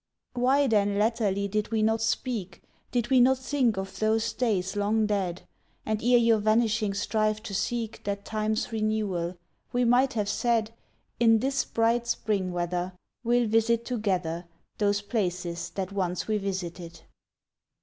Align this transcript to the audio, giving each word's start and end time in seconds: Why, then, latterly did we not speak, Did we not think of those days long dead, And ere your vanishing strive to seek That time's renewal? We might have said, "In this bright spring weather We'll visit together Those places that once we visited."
Why, 0.33 0.65
then, 0.65 0.97
latterly 0.97 1.47
did 1.47 1.69
we 1.71 1.83
not 1.83 2.01
speak, 2.01 2.63
Did 2.89 3.11
we 3.11 3.19
not 3.21 3.37
think 3.37 3.77
of 3.77 3.99
those 3.99 4.33
days 4.33 4.75
long 4.75 5.05
dead, 5.05 5.43
And 5.85 6.01
ere 6.01 6.17
your 6.17 6.39
vanishing 6.39 6.95
strive 6.95 7.43
to 7.43 7.53
seek 7.53 8.03
That 8.05 8.25
time's 8.25 8.71
renewal? 8.71 9.37
We 9.71 9.85
might 9.85 10.13
have 10.13 10.27
said, 10.27 10.71
"In 11.19 11.37
this 11.37 11.63
bright 11.65 12.07
spring 12.07 12.51
weather 12.51 12.93
We'll 13.23 13.47
visit 13.47 13.85
together 13.85 14.45
Those 14.79 15.01
places 15.03 15.69
that 15.75 15.91
once 15.91 16.27
we 16.27 16.39
visited." 16.39 17.01